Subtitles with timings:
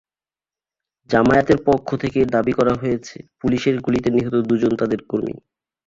[1.09, 5.35] জামায়াতের পক্ষ থেকে দাবি করা হয়েছে, পুলিশের গুলিতে নিহত দুজন তাদের কর্মী।